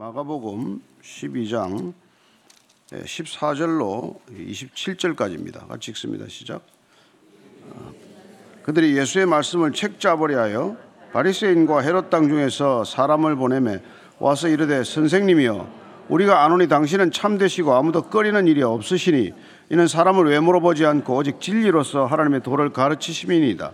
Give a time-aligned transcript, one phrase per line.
[0.00, 1.92] 마가복음 12장
[2.92, 5.66] 14절로 27절까지입니다.
[5.66, 6.26] 같이 읽습니다.
[6.28, 6.62] 시작.
[7.70, 7.90] 어,
[8.62, 10.76] 그들이 예수의 말씀을 책잡으려 하여
[11.12, 13.82] 바리새인과 헤롯 땅 중에서 사람을 보내매
[14.20, 15.68] 와서 이르되 선생님이여
[16.10, 19.32] 우리가 아노니 당신은 참되시고 아무도 꺼리는 일이 없으시니
[19.70, 23.72] 이는 사람을 왜 물어보지 않고 오직 진리로서 하나님의 도를 가르치심이니이다.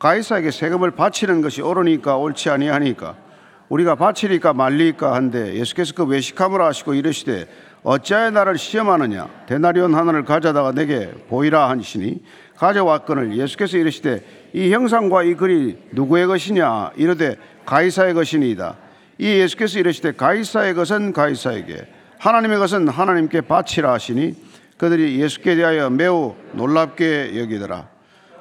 [0.00, 3.29] 가이사에게 세금을 바치는 것이 옳으니까 옳지 아니하니까
[3.70, 7.46] 우리가 바치리까 말리까 한데 예수께서 그 외식함을 하시고 이르시되
[7.82, 9.28] 어찌하여 나를 시험하느냐?
[9.46, 12.20] 대나리온 하나를 가져다가 내게 보이라 하시니
[12.56, 16.90] 가져왔거늘 예수께서 이르시되 이 형상과 이 글이 누구의 것이냐?
[16.96, 18.76] 이르되 가이사의 것이니이다.
[19.18, 21.86] 이 예수께서 이르시되 가이사의 것은 가이사에게
[22.18, 24.34] 하나님의 것은 하나님께 바치라 하시니
[24.78, 27.88] 그들이 예수께 대하여 매우 놀랍게 여기더라.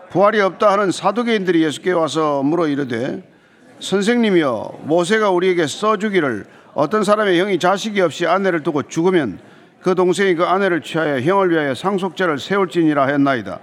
[0.10, 3.24] 부활이 없다 하는 사두개인들이 예수께 와서 물어 이르되
[3.80, 9.40] 선생님이여 모세가 우리에게 써주기를 어떤 사람의 형이 자식이 없이 아내를 두고 죽으면
[9.82, 13.60] 그 동생이 그 아내를 취하여 형을 위하여 상속죄를 세울지니라 했나이다.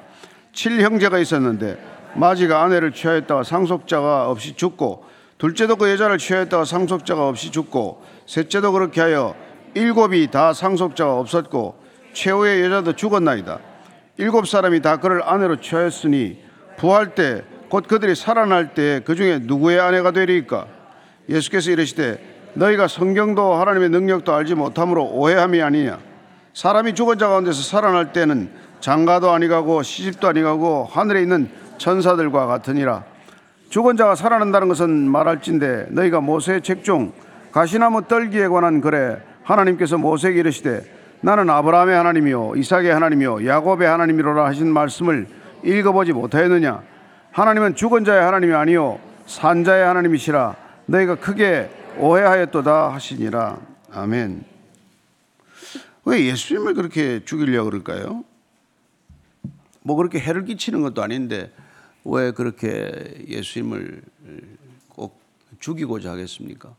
[0.53, 1.79] 칠 형제가 있었는데
[2.15, 5.05] 마지가 아내를 취하였다가 상속자가 없이 죽고
[5.39, 9.35] 둘째도 그 여자를 취하였다가 상속자가 없이 죽고 셋째도 그렇게 하여
[9.75, 11.77] 일곱이 다 상속자가 없었고
[12.15, 13.59] 최후의 여자도 죽었나이다.
[14.17, 16.39] 일곱 사람이 다 그를 아내로 취하였으니
[16.79, 20.67] 부활 때 곧 그들이 살아날 때 그 중에 누구의 아내가 되리까?
[21.29, 22.19] 예수께서 이르시되
[22.55, 25.99] 너희가 성경도 하나님의 능력도 알지 못함으로 오해함이 아니냐?
[26.55, 28.51] 사람이 죽은 자 가운데서 살아날 때는
[28.81, 33.05] 장가도 아니가고 시집도 아니가고 하늘에 있는 천사들과 같으니라.
[33.69, 37.13] 죽은 자가 살아난다는 것은 말할진데 너희가 모세의 책중
[37.53, 40.83] 가시나무 떨기에 관한 글에 하나님께서 모세에게 이르시되
[41.21, 45.27] 나는 아브라함의 하나님이요 이삭의 하나님이요 야곱의 하나님이로라 하신 말씀을
[45.65, 46.83] 읽어보지 못하였느냐
[47.37, 50.57] 하나님은 죽은 자의 하나님이 아니요 산자의 하나님이시라
[50.87, 53.61] 너희가 크게 오해하였도다 하시니라
[53.93, 54.43] 아멘
[56.07, 58.25] 왜 예수님을 그렇게 죽이려고 그럴까요?
[59.83, 61.53] 뭐 그렇게 해를 끼치는 것도 아닌데
[62.07, 64.01] 왜 그렇게 예수님을
[64.89, 65.21] 꼭
[65.61, 66.75] 죽이고자 하겠습니까?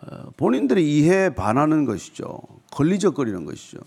[0.00, 2.40] 어, 본인들의 이해에 반하는 것이죠.
[2.70, 3.80] 걸리적거리는 것이죠.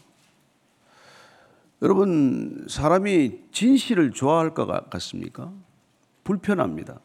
[1.84, 5.52] 여러분, 사람이 진실을 좋아할 것 같습니까?
[6.24, 7.02] 불편합니다.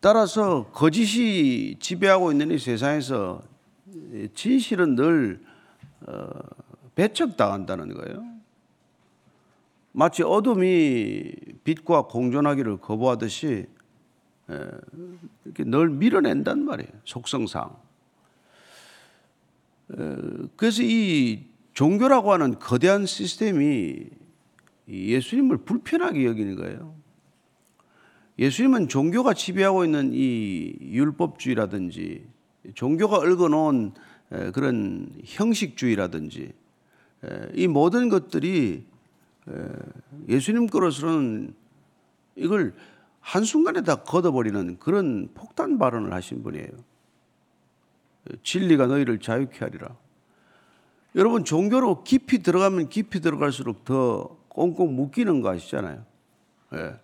[0.00, 3.42] 따라서 거짓이 지배하고 있는 이 세상에서
[4.34, 5.42] 진실은 늘
[6.06, 6.28] 어,
[6.94, 8.26] 배척당한다는 거예요.
[9.92, 11.32] 마치 어둠이
[11.64, 13.68] 빛과 공존하기를 거부하듯이
[15.44, 16.90] 이렇게 늘 밀어낸단 말이에요.
[17.04, 17.74] 속성상.
[20.56, 24.06] 그래서 이 종교라고 하는 거대한 시스템이
[24.88, 26.94] 예수님을 불편하게 여기는 거예요.
[28.38, 32.26] 예수님은 종교가 지배하고 있는 이 율법주의라든지
[32.74, 33.92] 종교가 얽어놓은
[34.52, 36.52] 그런 형식주의라든지
[37.54, 38.84] 이 모든 것들이
[40.28, 41.54] 예수님 거로서는
[42.36, 42.74] 이걸
[43.20, 46.68] 한순간에 다 걷어버리는 그런 폭탄 발언을 하신 분이에요.
[48.42, 49.96] 진리가 너희를 자유케 하리라.
[51.14, 56.04] 여러분, 종교로 깊이 들어가면 깊이 들어갈수록 더 꽁꽁 묶이는 거 아시잖아요.
[56.74, 57.00] 예.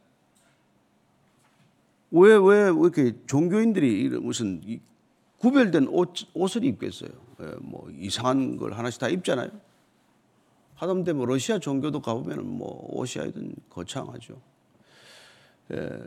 [2.11, 4.63] 왜, 왜, 이렇게 종교인들이 무슨
[5.39, 7.11] 구별된 옷, 옷을 입겠어요?
[7.41, 9.51] 예, 뭐 이상한 걸 하나씩 다 입잖아요.
[10.75, 14.41] 하다못해 뭐 러시아 종교도 가보면 뭐 하여튼 거창하죠.
[15.73, 16.01] 예,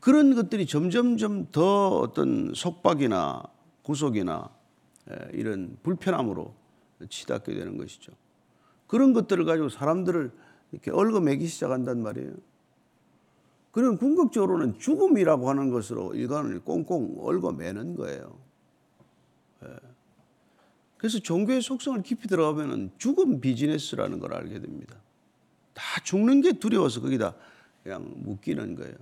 [0.00, 3.42] 그런 것들이 점점점 더 어떤 속박이나
[3.82, 4.50] 구속이나
[5.10, 6.65] 예, 이런 불편함으로
[7.08, 8.12] 치닫게 되는 것이죠.
[8.86, 10.30] 그런 것들을 가지고 사람들을
[10.72, 12.32] 이렇게 얽어매기 시작한단 말이에요.
[13.72, 18.38] 그런 궁극적으로는 죽음이라고 하는 것으로 일관을 꽁꽁 얽어매는 거예요.
[19.64, 19.68] 예.
[20.96, 24.96] 그래서 종교의 속성을 깊이 들어가면 죽음 비즈니스라는 걸 알게 됩니다.
[25.74, 27.34] 다 죽는 게 두려워서 거기다
[27.82, 28.94] 그냥 묶이는 거예요.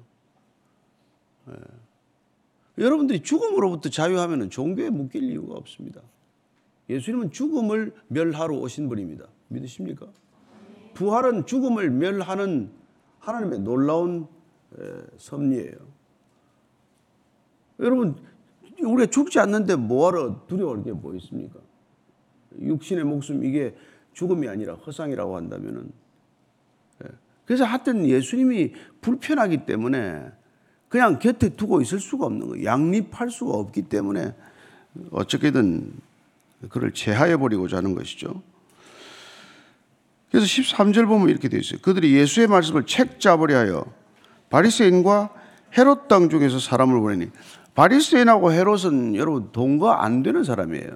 [1.50, 1.54] 예.
[2.78, 6.00] 여러분들이 죽음으로부터 자유하면 종교에 묶일 이유가 없습니다.
[6.88, 9.26] 예수님은 죽음을 멸하러 오신 분입니다.
[9.48, 10.06] 믿으십니까?
[10.94, 12.70] 부활은 죽음을 멸하는
[13.18, 14.26] 하나님의 놀라운
[15.16, 15.76] 섭리예요.
[17.80, 18.16] 여러분,
[18.82, 21.58] 우리가 죽지 않는데 뭐하러 두려워할 게 뭐 있습니까?
[22.60, 23.74] 육신의 목숨 이게
[24.12, 25.90] 죽음이 아니라 허상이라고 한다면은
[27.44, 30.30] 그래서 하여튼 예수님이 불편하기 때문에
[30.88, 32.64] 그냥 곁에 두고 있을 수가 없는 거예요.
[32.64, 34.34] 양립할 수가 없기 때문에
[35.10, 35.92] 어떻게든
[36.68, 38.42] 그를 제하해 버리고자 하는 것이죠.
[40.30, 41.80] 그래서 13절 보면 이렇게 되어 있어요.
[41.80, 43.84] 그들이 예수의 말씀을 책 잡으려 하여
[44.50, 45.30] 바리새인과
[45.78, 47.30] 헤롯 땅 중에서 사람을 보내니
[47.74, 50.90] 바리새인하고 헤롯은 여러분 동거 안 되는 사람이에요.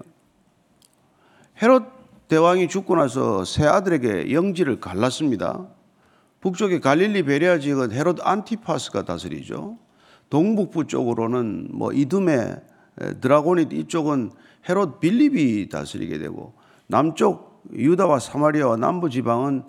[1.63, 1.85] 헤롯
[2.29, 5.67] 대왕이 죽고 나서 세 아들에게 영지를 갈랐습니다.
[6.41, 9.79] 북쪽의 갈릴리 베레아 지역은 헤롯 안티파스가 다스리죠.
[10.31, 12.57] 동북부 쪽으로는 뭐 이듬해
[13.21, 14.31] 드라고닛 이쪽은
[14.69, 16.55] 헤롯 빌립이 다스리게 되고
[16.87, 19.63] 남쪽 유다와 사마리아와 남부 지방은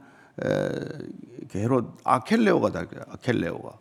[1.53, 3.03] 헤롯 아켈레오가 다스려요.
[3.09, 3.77] 아켈레오가.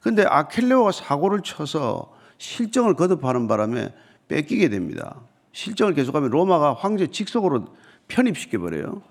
[0.00, 3.92] 근데 아켈레오가 사고를 쳐서 실정을 거듭하는 바람에
[4.28, 5.20] 뺏기게 됩니다.
[5.52, 7.66] 실정을 계속하면 로마가 황제 직속으로
[8.08, 9.02] 편입시켜 버려요.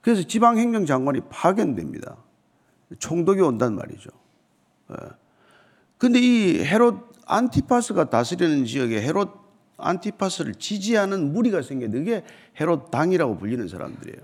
[0.00, 2.16] 그래서 지방 행정 장관이 파견됩니다.
[2.98, 4.10] 총독이 온단 말이죠.
[5.98, 9.41] 근데 이 헤롯 안티파스가 다스리는 지역에 헤롯
[9.82, 12.26] 안티파스를 지지하는 무리가 생겼는데 그게
[12.60, 14.20] 헤롯 당이라고 불리는 사람들이에요.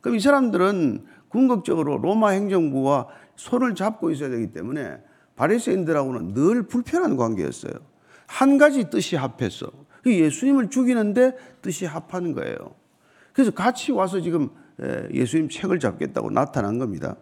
[0.00, 4.98] 그럼 이 사람들은 궁극적으로 로마 행정부와 손을 잡고 있어야 되기 때문에
[5.36, 7.72] 바리새인들하고는 늘 불편한 관계였어요.
[8.26, 9.70] 한 가지 뜻이 합했어.
[10.02, 12.56] 그 예수님을 죽이는데 뜻이 합하는 거예요.
[13.32, 14.50] 그래서 같이 와서 지금
[15.12, 17.16] 예수님 책을 잡겠다고 나타난 겁니다.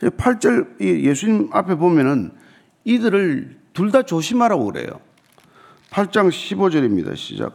[0.00, 2.32] 8절 예수님 앞에 보면은
[2.84, 5.00] 이들을 둘 다 조심하라고 그래요.
[5.96, 7.16] 8장 15절입니다.
[7.16, 7.54] 시작.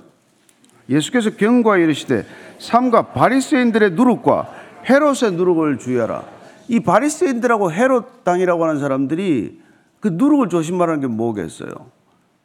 [0.89, 2.25] 예수께서 경고하 이르시되
[2.57, 4.49] 삼가 바리새인들의 누룩과
[4.89, 6.25] 헤롯의 누룩을 주의하라.
[6.67, 9.61] 이 바리새인들하고 헤롯 당이라고 하는 사람들이
[9.99, 11.91] 그 누룩을 조심하라는 게 뭐겠어요?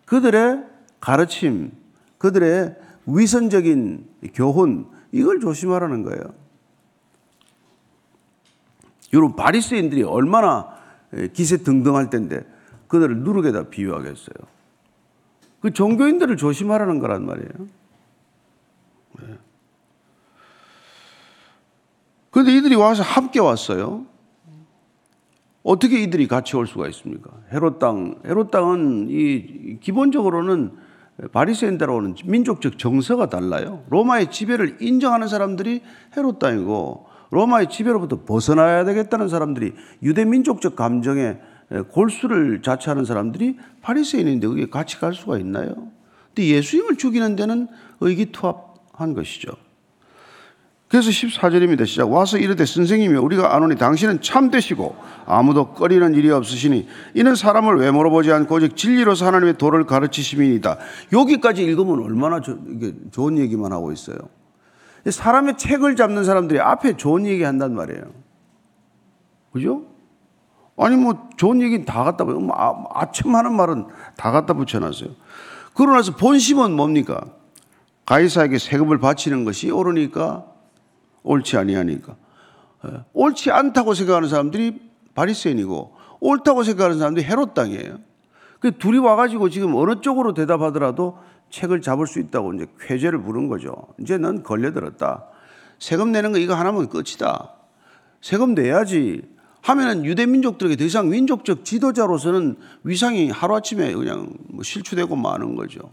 [0.05, 0.65] 그들의
[1.01, 1.73] 가르침,
[2.19, 2.77] 그들의
[3.07, 6.23] 위선적인 교훈 이걸 조심하라는 거예요.
[9.15, 10.77] 여러분 바리새인들이 얼마나
[11.33, 12.45] 기세 등등할 텐데
[12.89, 14.56] 그들을 누룩에다 비유하겠어요.
[15.61, 17.51] 그 종교인들을 조심하라는 거란 말이에요.
[22.31, 24.05] 그런데 이들이 와서 함께 왔어요.
[25.63, 27.31] 어떻게 이들이 같이 올 수가 있습니까?
[27.53, 30.73] 헤롯 땅, 헤롯 땅은 이 기본적으로는
[31.33, 33.85] 바리새인들하고는 민족적 정서가 달라요.
[33.89, 35.83] 로마의 지배를 인정하는 사람들이
[36.17, 41.39] 헤롯 땅이고 로마의 지배로부터 벗어나야 되겠다는 사람들이 유대 민족적 감정에
[41.91, 45.91] 골수를 자처하는 사람들이 바리새인인데 그게 같이 갈 수가 있나요?
[46.29, 47.69] 근데 예수님을 죽이는 데는
[48.01, 49.53] 의기투합한 것이죠.
[50.89, 51.85] 그래서 14절입니다.
[51.85, 52.13] 시작.
[52.13, 54.97] 와서 이르되 선생님이 우리가 아노니 당신은 참되시고
[55.27, 60.79] 아무도 꺼리는 일이 없으시니 이는 사람을 왜 물어보지 않고 오직 진리로서 하나님의 도를 가르치심이니다.
[61.13, 62.57] 여기까지 읽으면 얼마나 저,
[63.11, 64.17] 좋은 얘기만 하고 있어요.
[65.05, 68.03] 사람의 책을 잡는 사람들이 앞에 좋은 얘기 한단 말이에요.
[69.53, 69.96] 그죠?
[70.79, 72.39] 아니 뭐 좋은 얘기는 다 갖다 붙여.
[72.39, 73.87] 뭐 아, 아침 하는 말은
[74.17, 75.11] 다 갖다 붙여놨어요.
[75.75, 77.21] 그러고 나서 본심은 뭡니까?
[78.07, 80.45] 가이사에게 세금을 바치는 것이 옳으니까
[81.23, 82.15] 옳지 아니하니까.
[82.87, 83.05] 예.
[83.13, 84.81] 옳지 않다고 생각하는 사람들이
[85.15, 87.99] 바리새인이고 옳다고 생각하는 사람들이 헤롯 땅이에요.
[88.61, 91.19] 그 둘이 와가지고 지금 어느 쪽으로 대답하더라도
[91.51, 93.75] 책을 잡을 수 있다고 이제 쾌죄를 부른 거죠.
[93.99, 95.25] 이제 넌 걸려들었다.
[95.79, 97.53] 세금 내는 거 이거 하나면 끝이다.
[98.21, 99.23] 세금 내야지.
[99.67, 102.55] 하면은 유대 민족들에게 더 이상 민족적 지도자로서는
[102.85, 105.93] 위상이 하루아침에 그냥 뭐 실추되고 마는 거죠.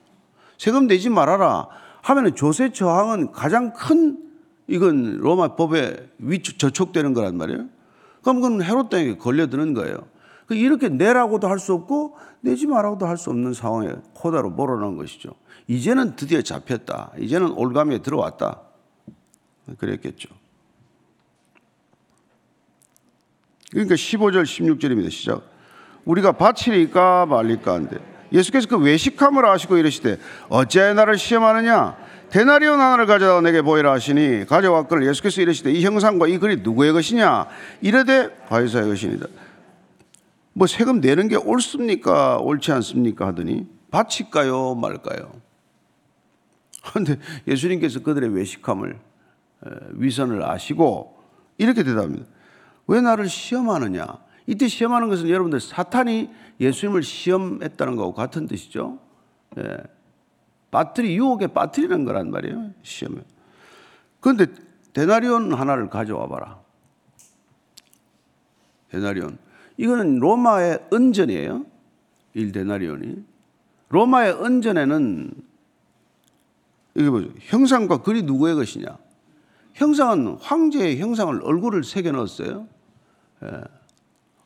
[0.60, 1.68] 세금 내지 말아라.
[2.04, 4.20] 하면은 조세 저항은 가장 큰
[4.68, 7.68] 이건 로마 법에 위 저촉되는 거란 말이에요.
[8.22, 9.98] 그럼 그건 헤롯 땅에 걸려드는 거예요.
[10.46, 15.32] 그 이렇게 내라고도 할 수 없고 내지 말라고도 할 수 없는 상황에 코다로 몰아넣은 것이죠.
[15.68, 17.14] 이제는 드디어 잡혔다.
[17.18, 18.62] 이제는 올가미에 들어왔다.
[19.80, 20.30] 그랬겠죠.
[23.74, 25.10] 그러니까 15절 16절입니다.
[25.10, 25.42] 시작.
[26.06, 27.98] 우리가 바치리까 말리까 한데
[28.32, 30.18] 예수께서 그 외식함을 아시고 이르시되
[30.50, 31.98] 어찌하여 나를 시험하느냐
[32.30, 37.48] 데나리온 하나를 가져다 내게 보이라 하시니 가져왔거늘 예수께서 이르시되 이 형상과 이 글이 누구의 것이냐
[37.82, 39.28] 이르되 바이사의 것이니다.
[40.54, 45.32] 뭐 세금 내는 게 옳습니까 옳지 않습니까 하더니 바칠까요 말까요?
[46.90, 49.00] 그런데 예수님께서 그들의 외식함을
[49.94, 51.18] 위선을 아시고
[51.58, 52.26] 이렇게 대답합니다.
[52.88, 54.06] 왜 나를 시험하느냐?
[54.46, 59.00] 이때 시험하는 것은 여러분들 사탄이 예수님을 시험했다는 거하고 같은 뜻이죠.
[59.58, 59.78] 예.
[60.72, 62.72] 빠뜨리 유혹에 빠뜨리는 거란 말이에요.
[62.82, 63.22] 시험에.
[64.20, 64.48] 그런데
[64.94, 66.60] 데나리온 하나를 가져와 봐라.
[68.90, 69.38] 데나리온.
[69.78, 71.66] 이거는 로마의 은전이에요.
[72.36, 73.24] 1데나리온이.
[73.90, 75.32] 로마의 은전에는
[76.96, 77.30] 이게 뭐죠?
[77.40, 78.98] 형상과 글이 누구의 것이냐?
[79.74, 82.68] 형상은 황제의 형상을 얼굴을 새겨 넣었어요.
[83.44, 83.62] 예.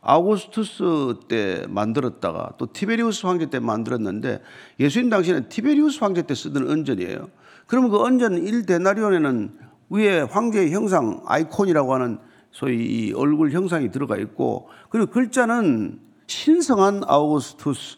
[0.01, 4.41] 아우구스투스 때 만들었다가 또 티베리우스 황제 때 만들었는데
[4.79, 7.29] 예수님 당시에는 티베리우스 황제 때 쓰던 은전이에요.
[7.65, 9.51] 그러면 그 은전 1데나리온에는
[9.89, 12.19] 위에 황제의 형상 아이콘이라고 하는
[12.51, 17.97] 소위 이 얼굴 형상이 들어가 있고 그리고 글자는 신성한 아우구스투스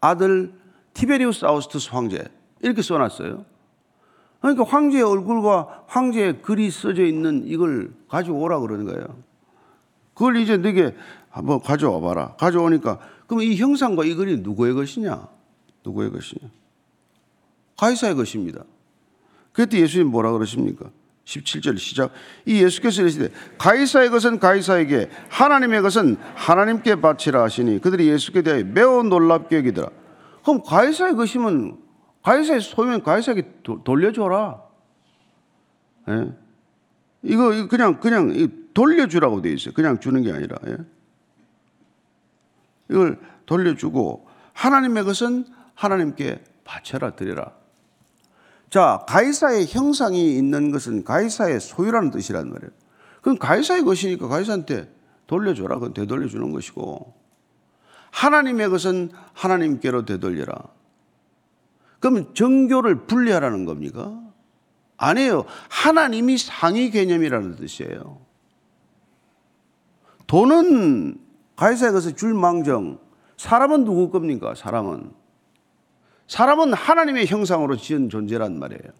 [0.00, 0.52] 아들
[0.94, 2.24] 티베리우스 아우스투스 황제
[2.60, 3.44] 이렇게 써놨어요.
[4.40, 9.31] 그러니까 황제의 얼굴과 황제의 글이 써져 있는 이걸 가져오라 그러는 거예요.
[10.22, 10.94] 그걸 이제 너게
[11.30, 12.36] 한번 가져와 봐라.
[12.38, 15.26] 가져오니까 그럼 이 형상과 이 글이 누구의 것이냐?
[15.84, 16.48] 누구의 것이냐?
[17.76, 18.62] 가이사의 것입니다.
[19.52, 20.90] 그때 예수님 뭐라 그러십니까?
[21.24, 22.12] 17절 시작.
[22.46, 29.02] 이 예수께서 이르시되 가이사의 것은 가이사에게 하나님의 것은 하나님께 바치라 하시니 그들이 예수께 대하여 매우
[29.02, 29.88] 놀랍게 여기더라.
[30.44, 31.78] 그럼 가이사의 것이면
[32.22, 34.62] 가이사의 소유는 가이사에게 도, 돌려줘라.
[36.10, 36.32] 예?
[37.24, 39.74] 이거 그냥 그냥 돌려주라고 돼 있어요.
[39.74, 40.56] 그냥 주는 게 아니라.
[40.66, 40.76] 예?
[42.90, 47.52] 이걸 돌려주고 하나님의 것은 하나님께 바쳐라 드려라.
[48.70, 52.70] 자, 가이사의 형상이 있는 것은 가이사의 소유라는 뜻이란 말이에요.
[53.20, 54.90] 그럼 가이사의 것이니까 가이사한테
[55.26, 55.76] 돌려줘라.
[55.76, 57.14] 그건 되돌려주는 것이고.
[58.10, 60.54] 하나님의 것은 하나님께로 되돌려라.
[62.00, 64.20] 그러면 정교를 분리하라는 겁니까?
[64.96, 65.44] 아니에요.
[65.68, 68.20] 하나님이 상위 개념이라는 뜻이에요.
[70.32, 71.18] 돈은
[71.56, 72.98] 가이사의 것을 줄 망정.
[73.36, 74.54] 사람은 누구 겁니까?
[74.54, 75.12] 사람은.
[76.26, 78.92] 사람은 하나님의 형상으로 지은 존재란 말이에요.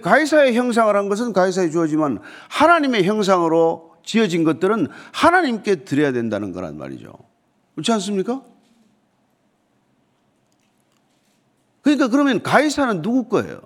[0.00, 7.12] 가이사의 형상을 한 것은 가이사에 주어지만 하나님의 형상으로 지어진 것들은 하나님께 드려야 된다는 거란 말이죠.
[7.74, 8.42] 그렇지 않습니까?
[11.82, 13.60] 그러니까 그러면 가이사는 누구 거예요?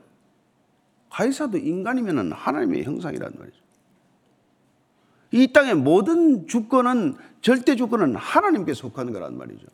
[1.08, 3.59] 가이사도 인간이면 하나님의 형상이란 말이죠.
[5.32, 9.66] 이 땅의 모든 주권은 절대 주권은 하나님께 속하는 거란 말이죠.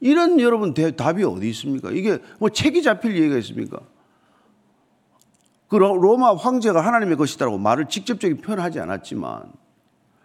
[0.00, 1.90] 이런 여러분 답이 어디 있습니까?
[1.90, 3.80] 이게 뭐 책이 잡힐 얘기가 있습니까?
[5.68, 9.52] 그 로마 황제가 하나님의 것이다라고 말을 직접적인 표현하지 않았지만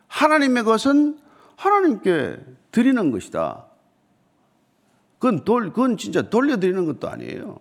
[0.08, 1.20] 하나님의 것은
[1.56, 2.38] 하나님께
[2.72, 3.66] 드리는 것이다.
[5.20, 7.60] 그건 돌, 그건 진짜 돌려드리는 것도 아니에요.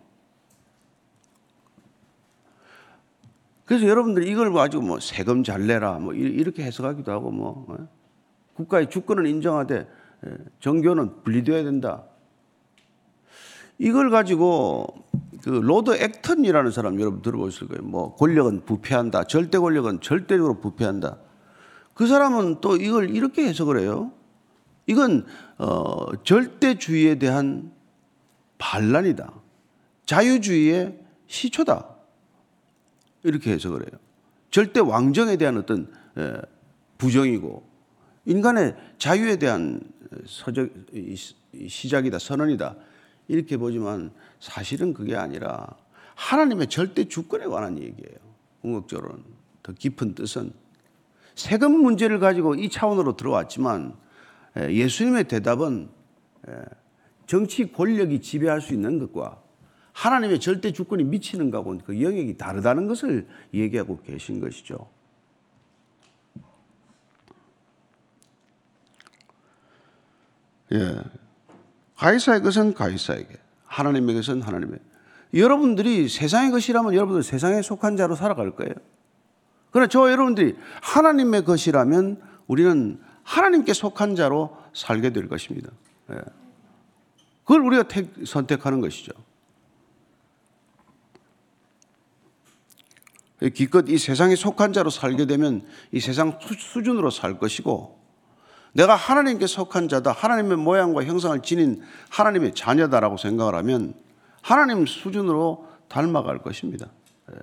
[3.64, 7.88] 그래서 여러분들이 이걸 가지고 뭐 세금 잘 내라 뭐 이렇게 해석하기도 하고 뭐 어?
[8.54, 9.88] 국가의 주권을 인정하되
[10.26, 12.04] 예, 정교는 분리되어야 된다.
[13.78, 14.86] 이걸 가지고
[15.42, 17.82] 그 Lord Acton이라는 사람 여러분 들어보실 거예요.
[17.82, 19.24] 뭐 권력은 부패한다.
[19.24, 21.18] 절대 권력은 절대적으로 부패한다.
[21.94, 24.12] 그 사람은 또 이걸 이렇게 해석을 해요.
[24.86, 25.26] 이건
[25.58, 27.72] 어, 절대주의에 대한
[28.58, 29.32] 반란이다.
[30.06, 31.88] 자유주의의 시초다.
[33.22, 34.00] 이렇게 해석을 해요.
[34.50, 36.34] 절대 왕정에 대한 어떤 에,
[36.98, 37.68] 부정이고
[38.26, 39.80] 인간의 자유에 대한
[40.26, 40.70] 서적,
[41.68, 42.76] 시작이다, 선언이다.
[43.28, 45.66] 이렇게 보지만 사실은 그게 아니라
[46.14, 48.18] 하나님의 절대 주권에 관한 얘기예요.
[48.60, 49.24] 궁극적으로는.
[49.62, 50.52] 더 깊은 뜻은
[51.34, 53.94] 세금 문제를 가지고 이 차원으로 들어왔지만
[54.56, 55.88] 예수님의 대답은
[57.26, 59.41] 정치 권력이 지배할 수 있는 것과
[59.92, 64.88] 하나님의 절대 주권이 미치는 것하고 그 영역이 다르다는 것을 얘기하고 계신 것이죠.
[70.72, 70.96] 예.
[71.96, 74.78] 가이사의 것은 가이사에게, 하나님의 것은 하나님의.
[75.34, 78.74] 여러분들이 세상의 것이라면 여러분들 세상에 속한 자로 살아갈 거예요.
[79.70, 85.70] 그러나 저 여러분들이 하나님의 것이라면 우리는 하나님께 속한 자로 살게 될 것입니다.
[86.10, 86.16] 예.
[87.44, 89.12] 그걸 우리가 택, 선택하는 것이죠.
[93.50, 98.00] 기껏 이 세상에 속한 자로 살게 되면 이 세상 수준으로 살 것이고
[98.74, 103.94] 내가 하나님께 속한 자다, 하나님의 모양과 형상을 지닌 하나님의 자녀다라고 생각을 하면
[104.40, 106.86] 하나님 수준으로 닮아갈 것입니다.
[107.32, 107.36] 예.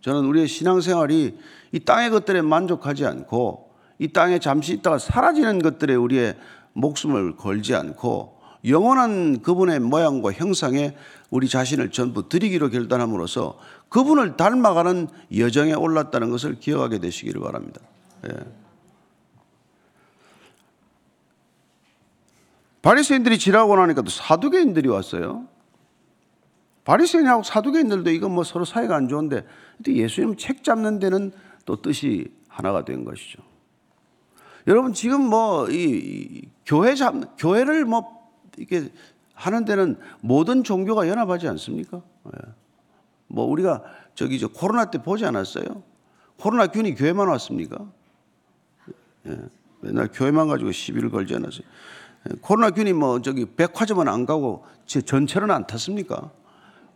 [0.00, 1.38] 저는 우리의 신앙생활이
[1.72, 6.36] 이 땅의 것들에 만족하지 않고 이 땅에 잠시 있다가 사라지는 것들에 우리의
[6.74, 10.96] 목숨을 걸지 않고 영원한 그분의 모양과 형상에
[11.30, 13.58] 우리 자신을 전부 드리기로 결단함으로써
[13.88, 17.80] 그분을 닮아가는 여정에 올랐다는 것을 기억하게 되시기를 바랍니다.
[18.26, 18.32] 예.
[22.80, 25.46] 바리새인들이 지나고 나니까 또 사두개인들이 왔어요.
[26.84, 29.44] 바리새인하고 사두개인들도 이건 뭐 서로 사이가 안 좋은데
[29.86, 31.32] 예수님 책 잡는 데는
[31.66, 33.42] 또 뜻이 하나가 된 것이죠.
[34.66, 38.90] 여러분 지금 뭐 이 교회 잡 교회를 뭐 이렇게
[39.38, 42.02] 하는 데는 모든 종교가 연합하지 않습니까?
[42.26, 42.52] 예.
[43.28, 45.64] 뭐 우리가 저기 저 코로나 때 보지 않았어요?
[46.38, 47.86] 코로나 균이 교회만 왔습니까?
[49.26, 49.38] 예.
[49.80, 51.62] 맨날 교회만 가지고 시비를 걸지 않았어요.
[52.40, 56.32] 코로나 균이 뭐 저기 백화점은 안 가고 전철은 안 탔습니까?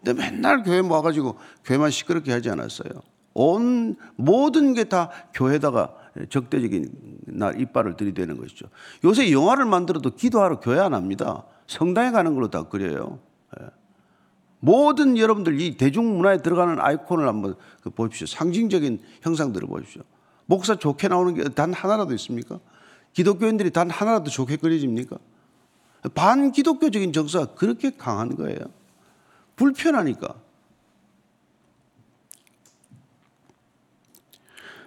[0.02, 2.90] 근데 맨날 교회 모아가지고 교회만 시끄럽게 하지 않았어요.
[3.34, 5.94] 온 모든 게 다 교회다가
[6.28, 6.90] 적대적인
[7.26, 8.66] 날 이빨을 들이대는 것이죠.
[9.04, 11.44] 요새 영화를 만들어도 기도하러 교회 안 합니다.
[11.66, 13.18] 성당에 가는 걸로 다 그려요.
[13.60, 13.66] 예.
[14.60, 18.26] 모든 여러분들 이 대중문화에 들어가는 아이콘을 한번 그 보십시오.
[18.26, 20.02] 상징적인 형상들을 보십시오.
[20.46, 22.60] 목사 좋게 나오는 게 단 하나라도 있습니까?
[23.12, 25.16] 기독교인들이 단 하나라도 좋게 그려집니까?
[26.14, 28.58] 반기독교적인 정서가 그렇게 강한 거예요.
[29.56, 30.34] 불편하니까.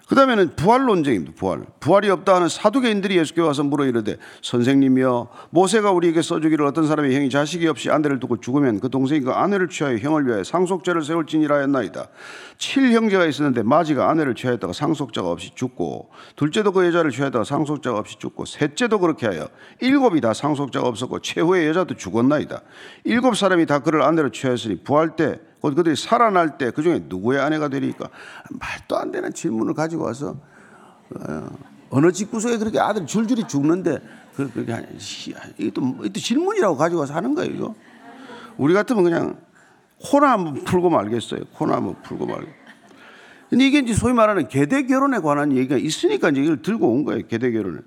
[0.08, 1.34] 그 다음에는 부활 논쟁입니다.
[1.36, 1.66] 부활.
[1.80, 7.32] 부활이 없다 하는 사두개인들이 예수께 와서 물어 이르되 선생님이여 모세가 우리에게 써주기를 어떤 사람이 형이
[7.32, 12.08] 자식이 없이 아내를 두고 죽으면 그 동생이 그 아내를 취하여 형을 위하여 상속죄를 세울지니라 했나이다.
[12.60, 18.18] 칠 형제가 있었는데 마지가 아내를 취하였다가 상속자가 없이 죽고 둘째도 그 여자를 취하였다가 상속자가 없이
[18.20, 19.48] 죽고 셋째도 그렇게 하여
[19.82, 22.62] 일곱이 다 상속자가 없었고 최후의 여자도 죽었나이다.
[23.06, 27.68] 일곱 사람이 다 그를 아내로 취하였으니 부활 때곧 그들이 살아날 때 그 중에 누구의 아내가
[27.70, 28.10] 되리까?
[28.52, 30.36] 말도 안 되는 질문을 가지고 와서
[31.16, 31.48] 어,
[31.90, 34.00] 어느 집구석에 그렇게 아들이 줄줄이 죽는데
[34.36, 34.88] 그- 그렇게 하냐.
[34.98, 37.76] 씨, 이것도, 이것도 질문이라고 가지고 와서 하는 거예요, 이거.
[38.58, 39.38] 우리 같으면 그냥
[40.02, 41.42] 코나 한번 풀고 말겠어요.
[41.54, 42.50] 코나 한번 풀고 말겠
[43.50, 47.26] 근데 이게 이제 소위 말하는 계대 결혼에 관한 얘기가 있으니까 이제 이걸 들고 온 거예요.
[47.28, 47.84] 계대 결혼을.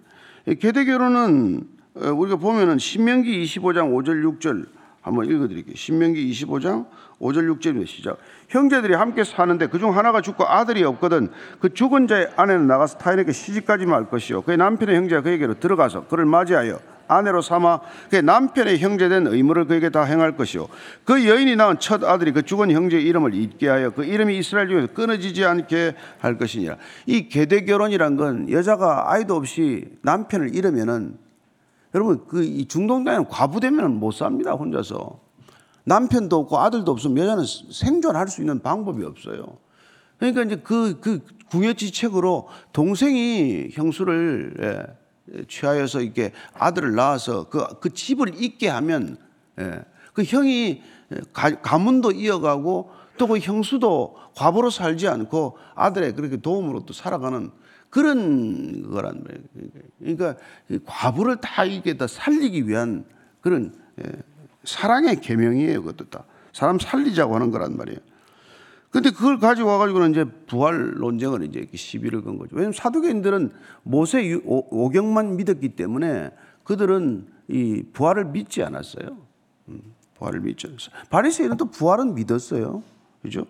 [0.60, 4.66] 계대 결혼은 어, 우리가 보면은 신명기 25장 5절 6절
[5.08, 5.74] 한번 읽어드릴게요.
[5.74, 6.86] 신명기 25장
[7.20, 7.86] 5절 6절입니다.
[7.86, 8.18] 시작.
[8.48, 11.28] 형제들이 함께 사는데 그중 하나가 죽고 아들이 없거든
[11.60, 14.42] 그 죽은 자의 아내는 나가서 타인에게 시집가지 말 것이요.
[14.42, 20.04] 그의 남편의 형제가 그에게로 들어가서 그를 맞이하여 아내로 삼아 그의 남편의 형제된 의무를 그에게 다
[20.04, 20.68] 행할 것이요.
[21.04, 24.88] 그 여인이 낳은 첫 아들이 그 죽은 형제의 이름을 잊게 하여 그 이름이 이스라엘 중에서
[24.88, 26.76] 끊어지지 않게 할 것이니라.
[27.06, 31.27] 이 계대 결혼이란 건 여자가 아이도 없이 남편을 잃으면은
[31.94, 35.20] 여러분 그이 중동장에는 과부되면 못 삽니다 혼자서
[35.84, 39.56] 남편도 없고 아들도 없으면 여자는 생존할 수 있는 방법이 없어요.
[40.18, 44.54] 그러니까 이제 그, 그 궁여지책으로 동생이 형수를
[45.30, 49.16] 예, 취하여서 이렇게 아들을 낳아서 그, 그 집을 잇게 하면
[49.58, 50.82] 예, 그 형이
[51.32, 57.50] 가, 가문도 이어가고 또 그 형수도 과부로 살지 않고 아들의 그렇게 도움으로 또 살아가는
[57.90, 59.72] 그런 거란 말이에요.
[59.98, 60.36] 그러니까
[60.68, 63.04] 이 과부를 다 이게 다 살리기 위한
[63.40, 64.12] 그런 예,
[64.64, 65.82] 사랑의 계명이에요.
[65.82, 67.98] 그것도 다 사람 살리자고 하는 거란 말이에요.
[68.90, 72.56] 근데 그걸 가지고 와가지고는 이제 부활 논쟁을 이제 시비를 건 거죠.
[72.56, 76.30] 왜냐하면 사두개인들은 모세 오경만 믿었기 때문에
[76.64, 79.18] 그들은 이 부활을 믿지 않았어요.
[79.68, 79.80] 음,
[80.14, 80.90] 부활을 믿지 않았어요.
[81.10, 82.82] 바리새인은 또 부활은 믿었어요.
[83.22, 83.46] 그죠?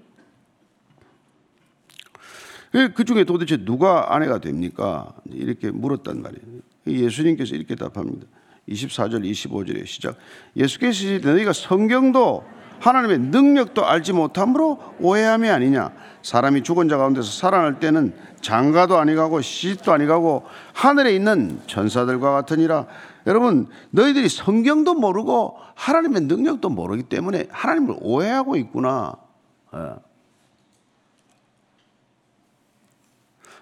[2.94, 5.12] 그 중에 도대체 누가 아내가 됩니까?
[5.26, 6.60] 이렇게 물었단 말이에요.
[6.86, 8.26] 예수님께서 이렇게 답합니다.
[8.68, 10.16] 24절, 25절에 시작.
[10.56, 12.44] 예수께서 너희가 성경도
[12.80, 15.92] 하나님의 능력도 알지 못함으로 오해함이 아니냐.
[16.22, 22.86] 사람이 죽은 자 가운데서 살아날 때는 장가도 아니가고 시집도 아니가고 하늘에 있는 천사들과 같으니라.
[23.26, 29.14] 여러분 너희들이 성경도 모르고 하나님의 능력도 모르기 때문에 하나님을 오해하고 있구나.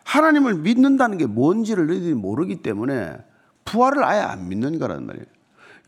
[0.06, 3.18] 하나님을 믿는다는 게 뭔지를 너희들이 모르기 때문에
[3.64, 5.26] 부활을 아예 안 믿는 거란 말이에요.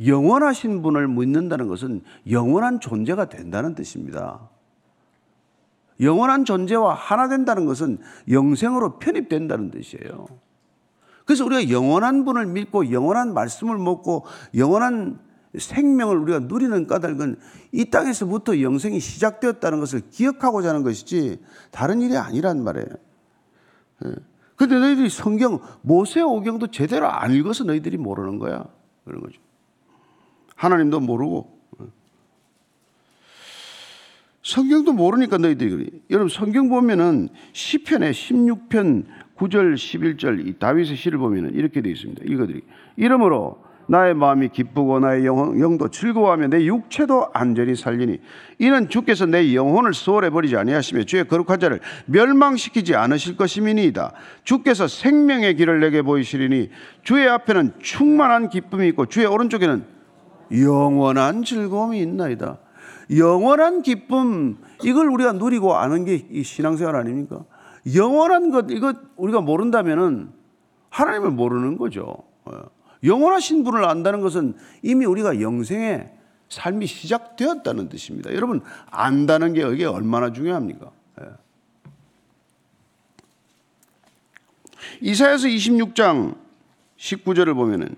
[0.05, 4.51] 영원하신 분을 믿는다는 것은 영원한 존재가 된다는 뜻입니다.
[6.01, 10.27] 영원한 존재와 하나 된다는 것은 영생으로 편입된다는 뜻이에요.
[11.25, 14.25] 그래서 우리가 영원한 분을 믿고 영원한 말씀을 먹고
[14.57, 15.21] 영원한
[15.57, 17.37] 생명을 우리가 누리는 까닭은
[17.71, 23.08] 이 땅에서부터 영생이 시작되었다는 것을 기억하고자 하는 것이지 다른 일이 아니란 말이에요.
[24.57, 28.65] 근데 너희들이 성경 모세 오경도 제대로 안 읽어서 너희들이 모르는 거야.
[29.05, 29.41] 그런 거죠.
[30.57, 31.59] 하나님도 모르고
[34.43, 35.87] 성경도 모르니까 너희들이 그래.
[36.11, 39.05] 여러분 성경 보면은 시편의 16편
[39.37, 42.25] 9절 11절 이 다윗의 시를 보면은 이렇게 되어 있습니다.
[42.25, 42.63] 읽어드리.
[42.97, 48.21] 이러므로 나의 마음이 기쁘고 나의 영, 영도 즐거워하며 내 육체도 안전히 살리니
[48.59, 54.13] 이는 주께서 내 영혼을 소홀해 버리지 아니하시며 주의 거룩한 자를 멸망시키지 않으실 것임이니이다.
[54.45, 56.71] 주께서 생명의 길을 내게 보이시리니
[57.03, 59.85] 주의 앞에는 충만한 기쁨이 있고 주의 오른쪽에는
[60.53, 62.59] 영원한 즐거움이 있나이다.
[63.17, 67.45] 영원한 기쁨 이걸 우리가 누리고 아는 게 이 신앙생활 아닙니까?
[67.95, 70.29] 영원한 것 이거 우리가 모른다면은
[70.91, 72.17] 하나님을 모르는 거죠.
[73.03, 73.07] 어.
[73.07, 76.11] 영원하신 분을 안다는 것은 이미 우리가 영생의
[76.49, 78.33] 삶이 시작되었다는 뜻입니다.
[78.35, 80.91] 여러분 안다는 게 이게 얼마나 중요합니까?
[81.21, 81.27] 예.
[85.01, 86.37] 이사야서 26장
[86.97, 87.95] 19절을 보면은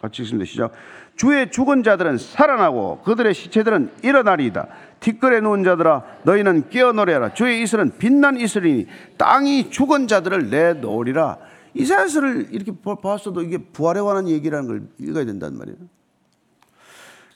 [0.00, 0.48] 같이 읽습니다.
[0.48, 0.72] 시작.
[1.16, 4.68] 주의 죽은 자들은 살아나고 그들의 시체들은 일어나리이다.
[5.00, 7.34] 티끌에 누운 자들아 너희는 깨어노래라.
[7.34, 11.38] 주의 이슬은 빛난 이슬이니 땅이 죽은 자들을 내놓으리라.
[11.78, 15.78] 이사야서를 이렇게 봤어도 이게 부활에 관한 얘기라는 걸 읽어야 된단 말이에요.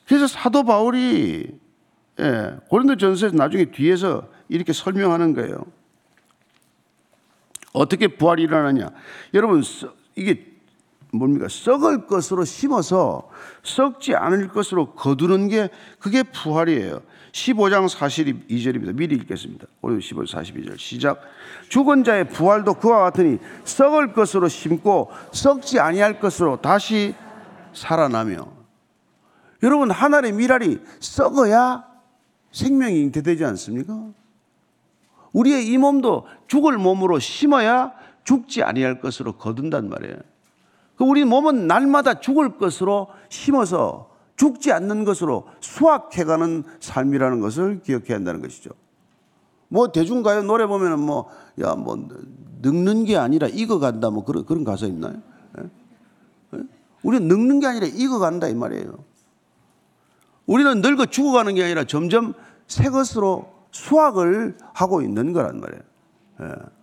[0.06, 1.58] 그래서 사도 바울이
[2.20, 5.64] 예, 고린도 전서에서 나중에 뒤에서 이렇게 설명하는 거예요.
[7.72, 8.90] 어떻게 부활이 일어나냐?
[9.32, 9.62] 여러분
[10.16, 10.52] 이게
[11.12, 11.46] 뭡니까?
[11.48, 13.30] 썩을 것으로 심어서
[13.62, 17.02] 썩지 않을 것으로 거두는 게 그게 부활이에요.
[17.32, 18.94] 15장 42절입니다.
[18.94, 19.66] 미리 읽겠습니다.
[19.80, 21.20] 오늘 15장 42절 시작.
[21.68, 27.14] 죽은 자의 부활도 그와 같으니 썩을 것으로 심고 썩지 아니할 것으로 다시
[27.72, 28.46] 살아나며
[29.62, 31.86] 여러분 하늘의 미랄이 썩어야
[32.52, 34.10] 생명이 잉태되지 않습니까?
[35.32, 37.92] 우리의 이 몸도 죽을 몸으로 심어야
[38.24, 40.16] 죽지 아니할 것으로 거둔단 말이에요.
[40.96, 48.42] 그 우리 몸은 날마다 죽을 것으로 심어서 죽지 않는 것으로 수확해가는 삶이라는 것을 기억해야 한다는
[48.42, 48.70] 것이죠.
[49.68, 52.08] 뭐 대중가요 노래 보면은 뭐야뭐 뭐
[52.60, 55.16] 늙는 게 아니라 익어간다 뭐 그런 그런 가사 있나요?
[55.58, 55.70] 예?
[56.54, 56.62] 예?
[57.02, 59.04] 우리는 늙는 게 아니라 익어간다 이 말이에요.
[60.46, 62.34] 우리는 늙어 죽어가는 게 아니라 점점
[62.66, 65.82] 새 것으로 수확을 하고 있는 거란 말이에요.
[66.42, 66.81] 예.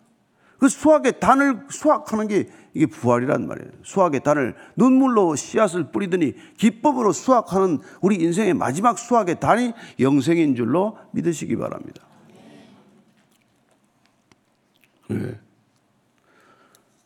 [0.60, 3.72] 그 수확의 단을 수확하는 게 이게 부활이란 말이에요.
[3.84, 11.56] 수확의 단을 눈물로 씨앗을 뿌리더니 기쁨으로 수확하는 우리 인생의 마지막 수확의 단이 영생인 줄로 믿으시기
[11.56, 12.04] 바랍니다.
[15.08, 15.40] 네.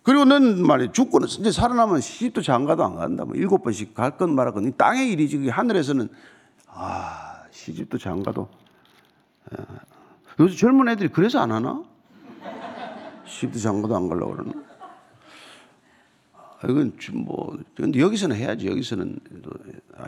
[0.01, 3.23] 그리고 는 말이야 죽고 는 이제 살아나면 시집도 장가도 안 간다.
[3.23, 5.47] 뭐 일곱 번씩 갈 건 말할 건 땅의 일이지.
[5.47, 6.09] 하늘에서는
[6.67, 8.49] 아 시집도 장가도.
[9.51, 9.63] 아,
[10.39, 11.83] 요즘 젊은 애들이 그래서 안 하나?
[13.25, 14.53] 시집도 장가도 안 가려고 그러나?
[16.33, 18.67] 아, 이건 뭐 근데 여기서는 해야지.
[18.67, 19.19] 여기서는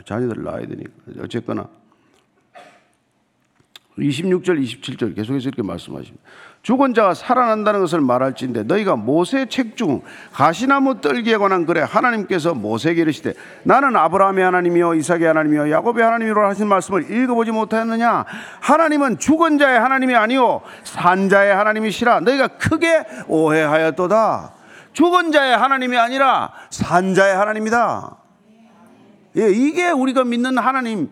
[0.06, 0.92] 자녀들 낳아야 되니까.
[1.20, 1.70] 어쨌거나
[3.98, 6.22] 26절, 27절 계속해서 이렇게 말씀하십니다.
[6.62, 10.02] 죽은 자가 살아난다는 것을 말할진데 너희가 모세 책중
[10.34, 16.68] 가시나무 떨기에 관한 글에 하나님께서 모세에게 이르시되 나는 아브라함의 하나님이요 이삭의 하나님이요 야곱의 하나님이로 하신
[16.68, 18.26] 말씀을 읽어보지 못하였느냐?
[18.62, 22.22] 하나님은 죽은 자의 하나님이 아니요 산 자의 하나님이시라.
[22.22, 24.54] 너희가 크게 오해하였도다.
[24.94, 28.18] 죽은 자의 하나님이 아니라 산 자의 하나님이다.
[29.38, 31.10] 예, 이게 우리가 믿는 하나님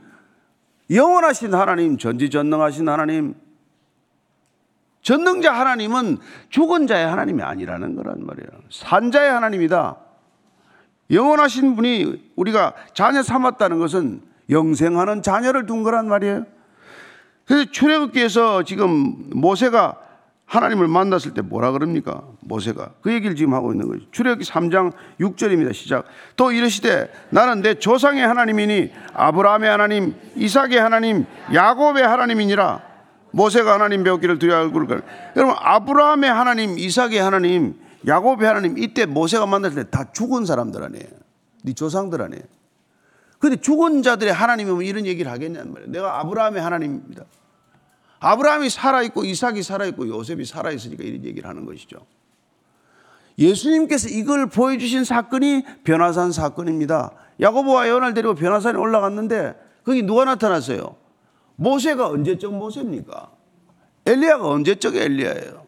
[0.93, 3.35] 영원하신 하나님, 전지전능하신 하나님,
[5.01, 6.17] 전능자 하나님은
[6.49, 8.49] 죽은 자의 하나님이 아니라는 거란 말이에요.
[8.69, 9.97] 산자의 하나님이다.
[11.11, 16.45] 영원하신 분이 우리가 자녀 삼았다는 것은 영생하는 자녀를 둔 거란 말이에요.
[17.45, 19.99] 그래서 출애굽기에서 지금 모세가
[20.45, 22.23] 하나님을 만났을 때 뭐라 그럽니까?
[22.41, 22.93] 모세가.
[23.01, 24.01] 그 얘기를 지금 하고 있는 거죠.
[24.11, 25.73] 출애굽기 3장 6절입니다.
[25.73, 26.05] 시작.
[26.35, 32.81] 또 이르시되 나는 내 조상의 하나님이니 아브라함의 하나님, 이삭의 하나님, 야곱의 하나님이니라.
[33.31, 35.01] 모세가 하나님 배웠기를 두려 얼굴을 가
[35.35, 37.75] 여러분 아브라함의 하나님, 이삭의 하나님,
[38.05, 41.07] 야곱의 하나님 이때 모세가 만났을 때 다 죽은 사람들 아니에요.
[41.63, 42.43] 네 조상들 아니에요.
[43.39, 45.91] 근데 죽은 자들의 하나님이면 이런 얘기를 하겠냐는 말이에요.
[45.91, 47.23] 내가 아브라함의 하나님입니다.
[48.23, 51.97] 아브라함이 살아있고 이삭이 살아있고 요셉이 살아있으니까 이런 얘기를 하는 것이죠.
[53.37, 57.11] 예수님께서 이걸 보여주신 사건이 변화산 사건입니다.
[57.41, 60.95] 야고보와 요한을 데리고 변화산에 올라갔는데 거기 누가 나타났어요?
[61.57, 63.29] 모세가 언제적 모세입니까?
[64.05, 65.67] 엘리야가 언제적 엘리야예요.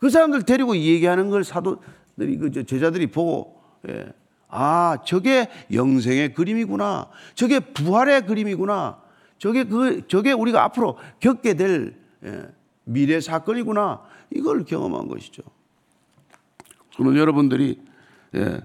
[0.00, 4.12] 그 사람들 데리고 얘기하는 걸 사도들이 그 제자들이 보고 예.
[4.48, 7.08] 아 저게 영생의 그림이구나.
[7.36, 9.01] 저게 부활의 그림이구나.
[9.42, 12.46] 저게 그 저게 우리가 앞으로 겪게 될 예,
[12.84, 14.00] 미래 사건이구나
[14.30, 15.42] 이걸 경험한 것이죠.
[16.94, 17.82] 그러면 여러분들이
[18.36, 18.60] 예,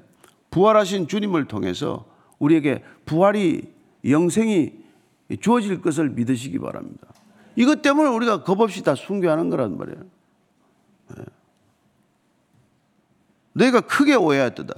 [0.51, 2.05] 부활하신 주님을 통해서
[2.37, 3.73] 우리에게 부활이
[4.07, 4.73] 영생이
[5.41, 7.07] 주어질 것을 믿으시기 바랍니다.
[7.55, 10.03] 이것 때문에 우리가 겁 없이 다 순교하는 거란 말이에요.
[11.17, 11.23] 예.
[13.53, 14.75] 너희가 크게 오해하였다.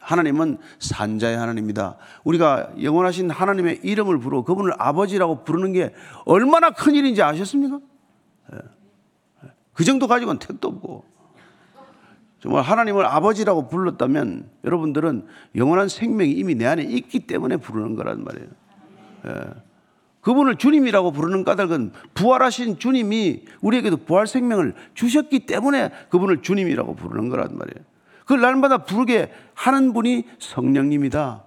[0.00, 1.96] 하나님은 산자의 하나님이다.
[2.24, 5.94] 우리가 영원하신 하나님의 이름을 부르고 그분을 아버지라고 부르는 게
[6.24, 7.80] 얼마나 큰 일인지 아셨습니까?
[8.52, 8.58] 예.
[9.72, 11.04] 그 정도 가지고는 택도 없고.
[12.40, 18.48] 정말 하나님을 아버지라고 불렀다면 여러분들은 영원한 생명이 이미 내 안에 있기 때문에 부르는 거란 말이에요.
[19.26, 19.64] 예.
[20.20, 27.56] 그분을 주님이라고 부르는 까닭은 부활하신 주님이 우리에게도 부활 생명을 주셨기 때문에 그분을 주님이라고 부르는 거란
[27.58, 27.84] 말이에요.
[28.24, 31.44] 그걸 날마다 부르게 하는 분이 성령님이다.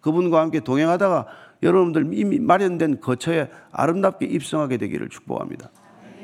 [0.00, 1.26] 그분과 함께 동행하다가
[1.62, 5.70] 여러분들 이미 마련된 거처에 아름답게 입성하게 되기를 축복합니다.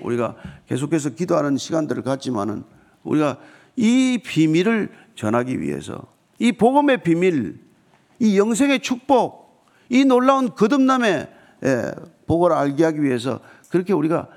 [0.02, 0.36] 우리가
[0.66, 2.64] 계속해서 기도하는 시간들을 갖지만은
[3.04, 3.38] 우리가
[3.76, 6.02] 이 비밀을 전하기 위해서
[6.38, 7.60] 이 복음의 비밀,
[8.18, 11.28] 이 영생의 축복, 이 놀라운 거듭남의
[11.62, 11.92] 예,
[12.26, 14.28] 복을 알게 하기 위해서 그렇게 우리가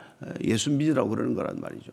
[0.43, 1.91] 예수 믿으라고 그러는 거란 말이죠.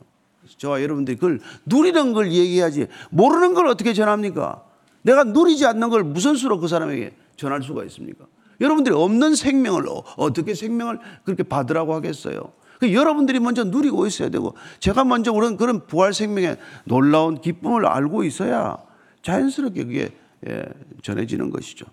[0.57, 4.63] 저와 여러분들이 그걸 누리는 걸 얘기하지 모르는 걸 어떻게 전합니까?
[5.03, 8.27] 내가 누리지 않는 걸 무슨 수로 그 사람에게 전할 수가 있습니까?
[8.61, 12.53] 여러분들이 없는 생명을 어- 어떻게 생명을 그렇게 받으라고 하겠어요?
[12.79, 18.25] 그 여러분들이 먼저 누리고 있어야 되고 제가 먼저 그런 그런 부활 생명의 놀라운 기쁨을 알고
[18.25, 18.79] 있어야
[19.23, 20.09] 자연스럽게 그게
[20.49, 20.65] 예,
[21.03, 21.87] 전해지는 것이죠.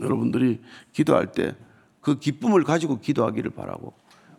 [0.00, 0.60] 여러분들이
[0.92, 1.54] 기도할 때
[2.06, 3.92] 그 기쁨을 가지고 기도하기를 바라고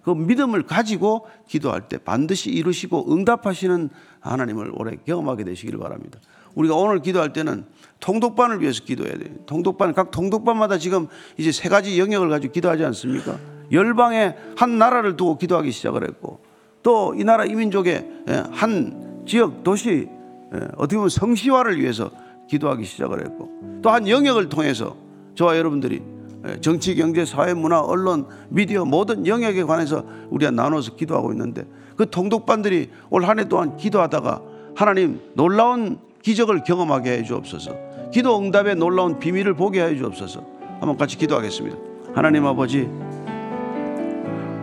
[0.08, 3.89] 그 믿음을 가지고 기도할 때 반드시 이루시고 응답하시는
[4.22, 6.17] 하나님을 오래 경험하게 되시기를 바랍니다.
[6.56, 7.65] 우리가 오늘 기도할 때는
[8.00, 9.36] 통독반을 위해서 기도해야 돼요.
[9.48, 13.38] 통독반 각 통독반마다 지금 이제 세 가지 영역을 가지고 기도하지 않습니까?
[13.74, 16.39] 열방의 한 나라를 두고 기도하기 시작을 했고
[16.84, 20.08] 또 이 나라 이민족의 예, 한 지역 도시
[20.54, 22.10] 예, 어떻게 보면 성시화를 위해서
[22.50, 24.96] 기도하기 시작을 했고 또 한 영역을 통해서
[25.36, 26.16] 저와 여러분들이 예,
[26.62, 32.89] 정치, 경제, 사회, 문화, 언론, 미디어 모든 영역에 관해서 우리가 나눠서 기도하고 있는데 그 통독반들이
[33.10, 34.41] 올 한 해 동안 기도하다가
[34.76, 37.76] 하나님 놀라운 기적을 경험하게 해 주옵소서.
[38.13, 40.43] 기도 응답의 놀라운 비밀을 보게 해 주옵소서.
[40.80, 41.76] 한번 같이 기도하겠습니다.
[42.13, 42.88] 하나님 아버지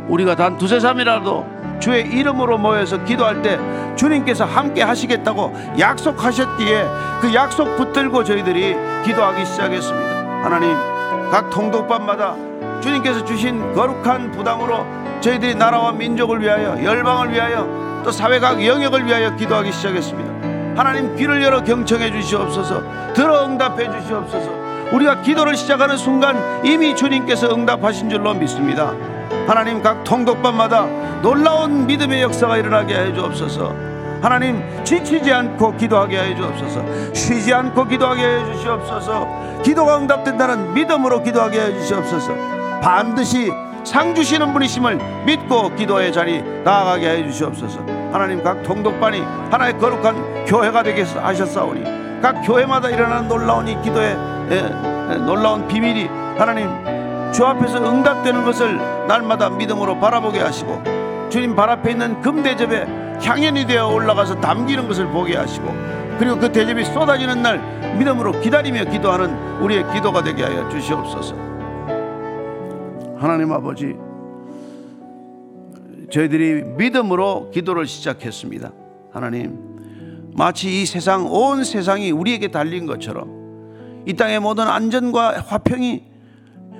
[0.08, 1.44] 우리가 단 두세 삼이라도
[1.80, 3.58] 주의 이름으로 모여서 기도할 때
[3.96, 6.84] 주님께서 함께 하시겠다고 약속하셨기에
[7.20, 10.44] 그 약속 붙들고 저희들이 기도하기 시작했습니다.
[10.44, 10.93] 하나님
[11.30, 12.34] 각 통독반마다
[12.80, 14.84] 주님께서 주신 거룩한 부담으로
[15.20, 20.34] 저희들이 나라와 민족을 위하여 열방을 위하여 또 사회 각 영역을 위하여 기도하기 시작했습니다.
[20.76, 28.10] 하나님 귀를 열어 경청해 주시옵소서 들어 응답해 주시옵소서 우리가 기도를 시작하는 순간 이미 주님께서 응답하신
[28.10, 28.92] 줄로 믿습니다.
[29.46, 30.86] 하나님 각 통독반마다
[31.22, 33.93] 놀라운 믿음의 역사가 일어나게 해 주옵소서.
[34.24, 36.82] 하나님 지치지 않고 기도하게 해 주옵소서.
[37.12, 39.28] 쉬지 않고 기도하게 해 주시옵소서.
[39.62, 42.34] 기도가 응답된다는 믿음으로 기도하게 해 주시옵소서.
[42.80, 43.52] 반드시
[43.84, 47.80] 상 주시는 분이심을 믿고 기도의 자리 나아가게 해 주시옵소서.
[48.12, 54.16] 하나님 각 통독반이 하나의 거룩한 교회가 되게 하셨사오니 각 교회마다 일어나는 놀라운 이 기도의
[54.50, 56.08] 예, 예, 놀라운 비밀이
[56.38, 56.70] 하나님
[57.30, 60.82] 주 앞에서 응답되는 것을 날마다 믿음으로 바라보게 하시고
[61.28, 65.66] 주님 발 앞에 있는 금대접에 향연이 되어 올라가서 담기는 것을 보게 하시고
[66.18, 67.58] 그리고 그 대접이 쏟아지는 날
[67.98, 71.34] 믿음으로 기다리며 기도하는 우리의 기도가 되게 하여 주시옵소서.
[73.16, 73.94] 하나님 아버지
[76.10, 78.72] 저희들이 믿음으로 기도를 시작했습니다.
[79.12, 79.58] 하나님
[80.36, 86.04] 마치 이 세상 온 세상이 우리에게 달린 것처럼 이 땅의 모든 안전과 화평이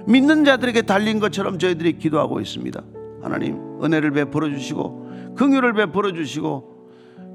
[0.07, 2.83] 믿는 자들에게 달린 것처럼 저희들이 기도하고 있습니다.
[3.23, 5.04] 하나님 은혜를 베풀어 주시고
[5.37, 6.75] 긍휼을 베풀어 주시고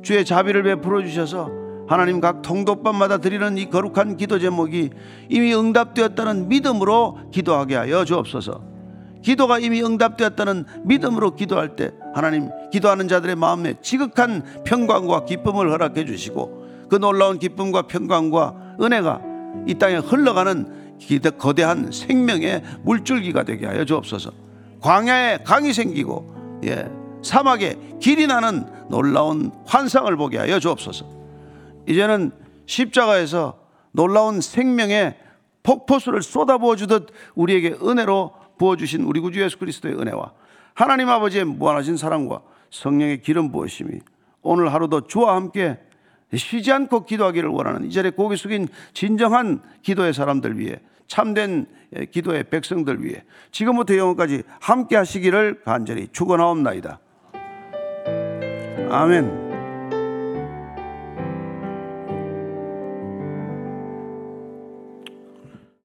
[0.04, 1.50] 주의 자비를 베풀어 주셔서
[1.88, 4.92] 하나님 각 통독반마다 드리는 이 거룩한 기도 제목이
[5.30, 8.70] 이미 응답되었다는 믿음으로 기도하게 하여 주옵소서.
[9.24, 16.88] 기도가 이미 응답되었다는 믿음으로 기도할 때 하나님 기도하는 자들의 마음에 지극한 평강과 기쁨을 허락해 주시고
[16.90, 19.22] 그 놀라운 기쁨과 평강과 은혜가
[19.68, 20.98] 이 땅에 흘러가는
[21.38, 24.32] 거대한 생명의 물줄기가 되게 하여 주옵소서.
[24.82, 26.88] 광야에 강이 생기고 예,
[27.22, 31.06] 사막에 길이 나는 놀라운 환상을 보게 하여 주옵소서.
[31.88, 32.32] 이제는
[32.66, 33.60] 십자가에서
[33.92, 35.18] 놀라운 생명의
[35.64, 40.34] 폭포수를 쏟아부어 주듯 우리에게 은혜로 부어 주신 우리 구주 예수 그리스도의 은혜와
[40.74, 44.00] 하나님 아버지의 무한하신 사랑과 성령의 기름 부으심이
[44.42, 45.80] 오늘 하루도 주와 함께
[46.34, 51.66] 쉬지 않고 기도하기를 원하는 이 자리에 고개 숙인 진정한 기도의 사람들 위해 참된
[52.12, 57.00] 기도의 백성들 위해 지금부터 영원까지 함께 하시기를 간절히 축원하옵나이다.
[58.90, 59.49] 아멘.